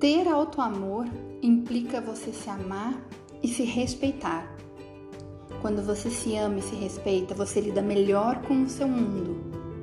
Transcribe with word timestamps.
Ter 0.00 0.26
auto-amor 0.26 1.04
implica 1.42 2.00
você 2.00 2.32
se 2.32 2.48
amar 2.48 2.98
e 3.42 3.48
se 3.48 3.64
respeitar. 3.64 4.50
Quando 5.60 5.82
você 5.82 6.08
se 6.08 6.34
ama 6.36 6.58
e 6.58 6.62
se 6.62 6.74
respeita, 6.74 7.34
você 7.34 7.60
lida 7.60 7.82
melhor 7.82 8.40
com 8.40 8.62
o 8.62 8.68
seu 8.70 8.88
mundo, 8.88 9.36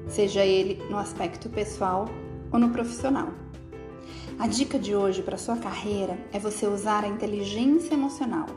seja 0.07 0.43
ele 0.43 0.84
no 0.89 0.98
aspecto 0.98 1.50
pessoal 1.50 2.09
ou 2.52 2.59
no 2.59 2.71
profissional. 2.71 3.27
A 4.39 4.48
dica 4.48 4.80
de 4.80 4.95
hoje 4.95 5.21
para 5.21 5.38
sua 5.38 5.57
carreira 5.57 6.18
é 6.34 6.39
você 6.39 6.65
usar 6.65 7.04
a 7.04 7.07
inteligência 7.07 7.93
emocional. 7.93 8.47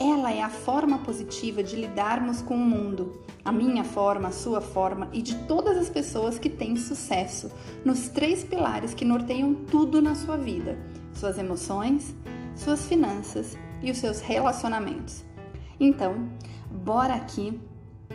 Ela 0.00 0.32
é 0.32 0.42
a 0.42 0.50
forma 0.50 0.98
positiva 0.98 1.62
de 1.62 1.76
lidarmos 1.76 2.42
com 2.42 2.56
o 2.56 2.66
mundo, 2.66 3.22
a 3.44 3.52
minha 3.52 3.84
forma, 3.84 4.30
a 4.30 4.32
sua 4.32 4.60
forma 4.60 5.08
e 5.12 5.22
de 5.22 5.36
todas 5.46 5.78
as 5.78 5.88
pessoas 5.88 6.40
que 6.40 6.50
têm 6.50 6.74
sucesso 6.74 7.52
nos 7.84 8.08
três 8.08 8.42
pilares 8.42 8.94
que 8.94 9.04
norteiam 9.04 9.54
tudo 9.54 10.02
na 10.02 10.16
sua 10.16 10.36
vida: 10.36 10.76
suas 11.14 11.38
emoções, 11.38 12.14
suas 12.56 12.86
finanças 12.86 13.56
e 13.82 13.90
os 13.90 13.98
seus 13.98 14.20
relacionamentos. 14.20 15.24
Então, 15.78 16.28
bora 16.70 17.14
aqui 17.14 17.60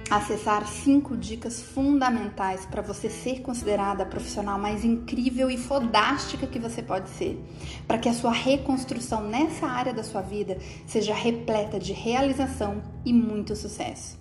acessar 0.09 0.65
cinco 0.67 1.15
dicas 1.15 1.61
fundamentais 1.61 2.65
para 2.65 2.81
você 2.81 3.09
ser 3.09 3.41
considerada 3.41 4.03
a 4.03 4.05
profissional 4.05 4.57
mais 4.57 4.83
incrível 4.83 5.51
e 5.51 5.57
fodástica 5.57 6.47
que 6.47 6.59
você 6.59 6.81
pode 6.81 7.09
ser, 7.09 7.39
para 7.87 7.97
que 7.97 8.09
a 8.09 8.13
sua 8.13 8.31
reconstrução 8.31 9.21
nessa 9.21 9.67
área 9.67 9.93
da 9.93 10.03
sua 10.03 10.21
vida 10.21 10.57
seja 10.87 11.13
repleta 11.13 11.79
de 11.79 11.93
realização 11.93 12.81
e 13.05 13.13
muito 13.13 13.55
sucesso. 13.55 14.17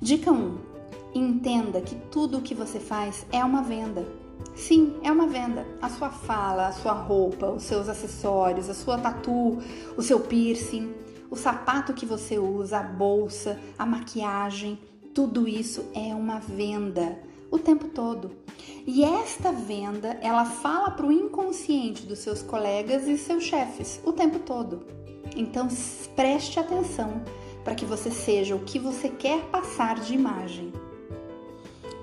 Dica 0.00 0.32
1: 0.32 0.58
entenda 1.14 1.80
que 1.80 1.94
tudo 2.10 2.38
o 2.38 2.42
que 2.42 2.54
você 2.54 2.80
faz 2.80 3.24
é 3.30 3.44
uma 3.44 3.62
venda. 3.62 4.23
Sim, 4.54 4.94
é 5.02 5.10
uma 5.10 5.26
venda. 5.26 5.66
A 5.82 5.88
sua 5.88 6.10
fala, 6.10 6.68
a 6.68 6.72
sua 6.72 6.92
roupa, 6.92 7.50
os 7.50 7.64
seus 7.64 7.88
acessórios, 7.88 8.68
a 8.70 8.74
sua 8.74 8.98
tatu, 8.98 9.58
o 9.96 10.02
seu 10.02 10.20
piercing, 10.20 10.94
o 11.30 11.36
sapato 11.36 11.92
que 11.92 12.06
você 12.06 12.38
usa, 12.38 12.78
a 12.78 12.82
bolsa, 12.82 13.58
a 13.78 13.84
maquiagem, 13.84 14.78
tudo 15.14 15.48
isso 15.48 15.84
é 15.94 16.14
uma 16.14 16.38
venda 16.38 17.18
o 17.50 17.58
tempo 17.58 17.86
todo. 17.88 18.32
E 18.84 19.04
esta 19.04 19.52
venda, 19.52 20.18
ela 20.20 20.44
fala 20.44 20.90
para 20.90 21.06
o 21.06 21.12
inconsciente 21.12 22.04
dos 22.04 22.18
seus 22.18 22.42
colegas 22.42 23.06
e 23.06 23.16
seus 23.16 23.44
chefes 23.44 24.00
o 24.04 24.12
tempo 24.12 24.40
todo. 24.40 24.82
Então 25.36 25.68
preste 26.16 26.58
atenção 26.58 27.22
para 27.62 27.74
que 27.74 27.84
você 27.84 28.10
seja 28.10 28.56
o 28.56 28.64
que 28.64 28.78
você 28.78 29.08
quer 29.08 29.40
passar 29.44 30.00
de 30.00 30.14
imagem. 30.14 30.72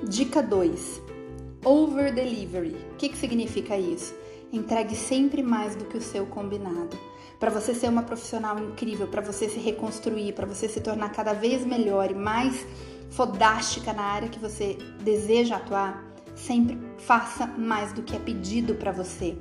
Dica 0.04 0.42
2: 0.42 1.02
Over 1.64 2.12
delivery. 2.12 2.76
O 2.94 2.96
que, 2.96 3.10
que 3.10 3.18
significa 3.18 3.78
isso? 3.78 4.16
Entregue 4.52 4.96
sempre 4.96 5.44
mais 5.44 5.76
do 5.76 5.86
que 5.86 5.96
o 5.96 6.02
seu 6.02 6.26
combinado. 6.26 6.98
Para 7.40 7.52
você 7.52 7.76
ser 7.76 7.88
uma 7.88 8.02
profissional 8.02 8.58
incrível, 8.58 9.08
para 9.08 9.22
você 9.22 9.48
se 9.48 9.60
reconstruir, 9.60 10.34
para 10.34 10.48
você 10.48 10.68
se 10.68 10.82
tornar 10.82 11.12
cada 11.12 11.34
vez 11.34 11.64
melhor 11.64 12.10
e 12.10 12.16
mais 12.16 12.66
fodástica 13.12 13.94
na 13.94 14.02
área 14.02 14.28
que 14.28 14.40
você 14.40 14.76
deseja 15.04 15.58
atuar, 15.58 16.04
sempre 16.36 16.80
faça 16.98 17.46
mais 17.46 17.94
do 17.94 18.02
que 18.02 18.16
é 18.16 18.20
pedido 18.20 18.74
para 18.74 18.92
você. 18.92 19.38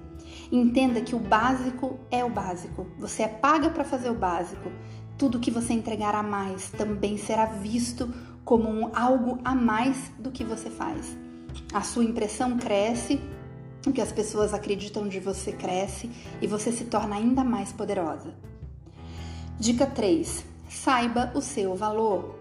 Entenda 0.53 1.01
que 1.01 1.15
o 1.15 1.19
básico 1.19 1.99
é 2.11 2.23
o 2.23 2.29
básico. 2.29 2.87
Você 2.99 3.23
é 3.23 3.29
paga 3.29 3.71
para 3.71 3.83
fazer 3.83 4.11
o 4.11 4.15
básico. 4.15 4.71
Tudo 5.17 5.41
que 5.41 5.51
você 5.51 5.73
entregar 5.73 6.15
a 6.15 6.23
mais 6.23 6.71
também 6.71 7.17
será 7.17 7.47
visto 7.47 8.13
como 8.45 8.69
um 8.69 8.91
algo 8.95 9.39
a 9.43 9.55
mais 9.55 10.13
do 10.19 10.31
que 10.31 10.45
você 10.45 10.69
faz. 10.69 11.17
A 11.73 11.83
sua 11.83 12.05
impressão 12.05 12.57
cresce 12.57 13.21
o 13.87 13.93
que 13.93 14.01
as 14.01 14.13
pessoas 14.13 14.53
acreditam 14.53 15.09
de 15.09 15.21
você 15.21 15.53
cresce 15.53 16.11
e 16.41 16.47
você 16.47 16.71
se 16.71 16.85
torna 16.85 17.17
ainda 17.17 17.43
mais 17.43 17.73
poderosa. 17.73 18.35
Dica 19.59 19.87
3. 19.87 20.45
Saiba 20.69 21.33
o 21.35 21.41
seu 21.41 21.75
valor. 21.75 22.39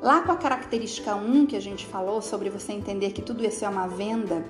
Lá 0.00 0.22
com 0.22 0.32
a 0.32 0.36
característica 0.36 1.14
1 1.14 1.46
que 1.46 1.56
a 1.56 1.60
gente 1.60 1.84
falou 1.86 2.22
sobre 2.22 2.48
você 2.48 2.72
entender 2.72 3.12
que 3.12 3.22
tudo 3.22 3.44
isso 3.44 3.64
é 3.64 3.68
uma 3.68 3.88
venda, 3.88 4.44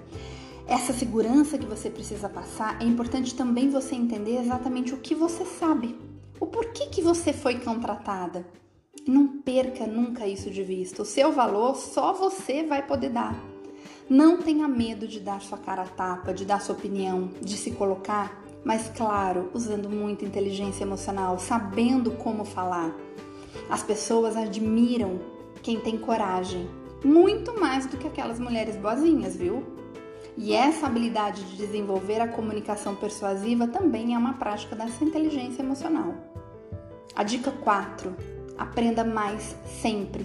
essa 0.69 0.93
segurança 0.93 1.57
que 1.57 1.65
você 1.65 1.89
precisa 1.89 2.29
passar, 2.29 2.79
é 2.83 2.85
importante 2.85 3.35
também 3.35 3.71
você 3.71 3.95
entender 3.95 4.39
exatamente 4.39 4.93
o 4.93 4.99
que 4.99 5.15
você 5.15 5.47
sabe. 5.47 5.97
O 6.39 6.47
porquê 6.47 6.87
que 6.87 7.01
você 7.01 7.33
foi 7.33 7.59
contratada. 7.59 8.47
Não 9.07 9.41
perca 9.41 9.87
nunca 9.87 10.27
isso 10.27 10.51
de 10.51 10.63
vista. 10.63 11.01
O 11.01 11.07
seu 11.07 11.33
valor 11.33 11.75
só 11.75 12.13
você 12.13 12.63
vai 12.63 12.87
poder 12.87 13.09
dar. 13.09 13.48
Não 14.09 14.39
tenha 14.39 14.67
medo 14.67 15.07
de 15.07 15.21
dar 15.21 15.43
sua 15.43 15.59
cara 15.59 15.83
a 15.83 15.87
tapa, 15.87 16.33
de 16.33 16.47
dar 16.47 16.63
sua 16.63 16.75
opinião, 16.75 17.31
de 17.43 17.59
se 17.59 17.73
colocar, 17.73 18.43
mas 18.65 18.91
claro, 18.97 19.51
usando 19.53 19.91
muita 19.91 20.25
inteligência 20.25 20.83
emocional, 20.83 21.39
sabendo 21.39 22.13
como 22.13 22.43
falar. 22.43 22.97
As 23.69 23.83
pessoas 23.83 24.35
admiram 24.35 25.21
quem 25.63 25.79
tem 25.79 25.99
coragem, 25.99 26.71
muito 27.05 27.61
mais 27.61 27.85
do 27.85 27.99
que 27.99 28.07
aquelas 28.07 28.41
mulheres 28.41 28.77
boazinhas, 28.77 29.37
viu? 29.37 29.63
E 30.39 30.55
essa 30.55 30.87
habilidade 30.87 31.45
de 31.45 31.57
desenvolver 31.57 32.21
a 32.21 32.29
comunicação 32.29 32.95
persuasiva 32.95 33.67
também 33.67 34.15
é 34.15 34.19
uma 34.19 34.35
prática 34.35 34.75
dessa 34.75 35.05
inteligência 35.05 35.63
emocional. 35.63 36.15
A 37.15 37.23
dica 37.23 37.51
4: 37.51 38.17
aprenda 38.57 39.05
mais 39.05 39.55
sempre, 39.83 40.25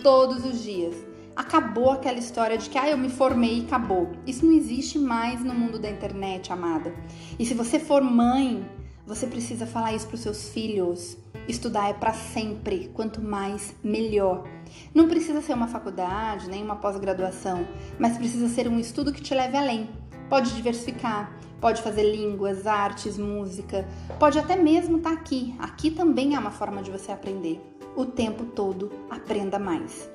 todos 0.00 0.44
os 0.44 0.62
dias. 0.62 1.13
Acabou 1.36 1.90
aquela 1.90 2.18
história 2.18 2.56
de 2.56 2.70
que 2.70 2.78
ah, 2.78 2.88
eu 2.88 2.96
me 2.96 3.08
formei 3.08 3.60
e 3.60 3.64
acabou. 3.64 4.12
Isso 4.24 4.46
não 4.46 4.52
existe 4.52 4.98
mais 4.98 5.42
no 5.42 5.52
mundo 5.52 5.78
da 5.80 5.90
internet, 5.90 6.52
amada. 6.52 6.94
E 7.38 7.44
se 7.44 7.54
você 7.54 7.80
for 7.80 8.02
mãe, 8.02 8.64
você 9.04 9.26
precisa 9.26 9.66
falar 9.66 9.92
isso 9.92 10.06
para 10.06 10.14
os 10.14 10.20
seus 10.20 10.48
filhos. 10.48 11.16
Estudar 11.48 11.90
é 11.90 11.92
para 11.92 12.14
sempre, 12.14 12.88
quanto 12.94 13.20
mais, 13.20 13.74
melhor. 13.82 14.48
Não 14.94 15.08
precisa 15.08 15.42
ser 15.42 15.54
uma 15.54 15.66
faculdade, 15.66 16.48
nem 16.48 16.62
uma 16.62 16.76
pós-graduação, 16.76 17.66
mas 17.98 18.16
precisa 18.16 18.48
ser 18.48 18.68
um 18.68 18.78
estudo 18.78 19.12
que 19.12 19.20
te 19.20 19.34
leve 19.34 19.56
além. 19.56 19.90
Pode 20.30 20.54
diversificar, 20.54 21.36
pode 21.60 21.82
fazer 21.82 22.14
línguas, 22.14 22.66
artes, 22.66 23.18
música, 23.18 23.86
pode 24.18 24.38
até 24.38 24.56
mesmo 24.56 24.98
estar 24.98 25.10
tá 25.10 25.16
aqui. 25.16 25.54
Aqui 25.58 25.90
também 25.90 26.34
é 26.34 26.38
uma 26.38 26.52
forma 26.52 26.80
de 26.80 26.90
você 26.90 27.10
aprender. 27.12 27.60
O 27.96 28.06
tempo 28.06 28.44
todo, 28.44 28.90
aprenda 29.10 29.58
mais. 29.58 30.13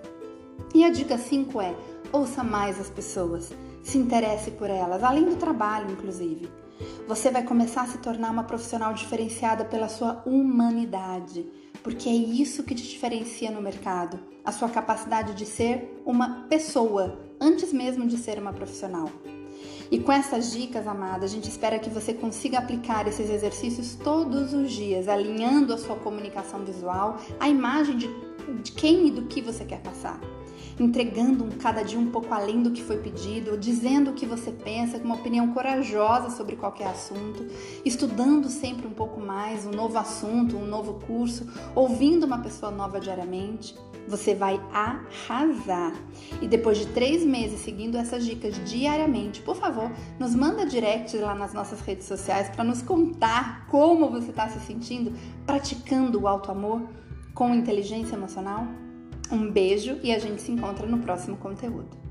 E 0.73 0.83
a 0.83 0.89
dica 0.89 1.17
5 1.17 1.61
é: 1.61 1.75
ouça 2.11 2.43
mais 2.43 2.79
as 2.79 2.89
pessoas, 2.89 3.51
se 3.83 3.97
interesse 3.97 4.51
por 4.51 4.69
elas, 4.69 5.03
além 5.03 5.25
do 5.25 5.35
trabalho, 5.35 5.91
inclusive. 5.91 6.49
Você 7.07 7.29
vai 7.29 7.43
começar 7.43 7.81
a 7.81 7.87
se 7.87 7.97
tornar 7.97 8.31
uma 8.31 8.43
profissional 8.43 8.93
diferenciada 8.93 9.65
pela 9.65 9.89
sua 9.89 10.21
humanidade, 10.25 11.45
porque 11.83 12.07
é 12.07 12.13
isso 12.13 12.63
que 12.63 12.75
te 12.75 12.83
diferencia 12.87 13.51
no 13.51 13.61
mercado, 13.61 14.19
a 14.45 14.51
sua 14.51 14.69
capacidade 14.69 15.33
de 15.33 15.45
ser 15.45 16.01
uma 16.05 16.45
pessoa 16.47 17.19
antes 17.39 17.73
mesmo 17.73 18.07
de 18.07 18.17
ser 18.17 18.39
uma 18.39 18.53
profissional. 18.53 19.09
E 19.91 19.99
com 19.99 20.11
essas 20.11 20.51
dicas, 20.51 20.87
amada, 20.87 21.25
a 21.25 21.27
gente 21.27 21.49
espera 21.49 21.79
que 21.79 21.89
você 21.89 22.13
consiga 22.13 22.59
aplicar 22.59 23.07
esses 23.07 23.29
exercícios 23.29 23.95
todos 23.95 24.53
os 24.53 24.71
dias, 24.71 25.07
alinhando 25.07 25.73
a 25.73 25.77
sua 25.77 25.95
comunicação 25.95 26.63
visual 26.63 27.17
à 27.39 27.49
imagem 27.49 27.97
de, 27.97 28.09
de 28.61 28.71
quem 28.71 29.07
e 29.07 29.11
do 29.11 29.23
que 29.23 29.41
você 29.41 29.65
quer 29.65 29.81
passar 29.81 30.19
entregando 30.79 31.43
um 31.43 31.49
cada 31.49 31.83
dia 31.83 31.99
um 31.99 32.09
pouco 32.09 32.33
além 32.33 32.63
do 32.63 32.71
que 32.71 32.81
foi 32.81 32.97
pedido, 32.97 33.57
dizendo 33.57 34.11
o 34.11 34.13
que 34.13 34.25
você 34.25 34.51
pensa, 34.51 34.99
com 34.99 35.05
uma 35.05 35.15
opinião 35.15 35.53
corajosa 35.53 36.29
sobre 36.35 36.55
qualquer 36.55 36.87
assunto, 36.87 37.45
estudando 37.83 38.49
sempre 38.49 38.87
um 38.87 38.93
pouco 38.93 39.19
mais 39.19 39.65
um 39.65 39.71
novo 39.71 39.97
assunto, 39.97 40.57
um 40.57 40.65
novo 40.65 40.95
curso, 41.05 41.47
ouvindo 41.75 42.25
uma 42.25 42.39
pessoa 42.39 42.71
nova 42.71 42.99
diariamente. 42.99 43.75
Você 44.07 44.33
vai 44.33 44.59
arrasar. 44.73 45.93
E 46.41 46.47
depois 46.47 46.79
de 46.79 46.87
três 46.87 47.23
meses 47.23 47.59
seguindo 47.59 47.95
essas 47.95 48.25
dicas 48.25 48.59
diariamente, 48.65 49.41
por 49.41 49.55
favor, 49.55 49.91
nos 50.17 50.33
manda 50.33 50.65
direct 50.65 51.15
lá 51.17 51.35
nas 51.35 51.53
nossas 51.53 51.79
redes 51.81 52.07
sociais 52.07 52.49
para 52.49 52.63
nos 52.63 52.81
contar 52.81 53.67
como 53.67 54.09
você 54.09 54.31
está 54.31 54.49
se 54.49 54.59
sentindo 54.65 55.13
praticando 55.45 56.21
o 56.21 56.27
alto 56.27 56.49
amor 56.49 56.81
com 57.33 57.53
inteligência 57.53 58.15
emocional. 58.15 58.67
Um 59.31 59.51
beijo 59.51 59.99
e 60.01 60.11
a 60.11 60.17
gente 60.17 60.41
se 60.41 60.51
encontra 60.51 60.87
no 60.87 60.99
próximo 60.99 61.37
conteúdo. 61.37 62.08